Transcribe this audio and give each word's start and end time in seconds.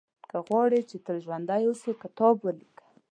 •که 0.29 0.37
غواړې 0.47 0.79
چې 0.89 0.97
تل 1.05 1.17
ژوندی 1.25 1.61
اوسې، 1.67 1.91
کتاب 2.03 2.35
ولیکه. 2.41 2.85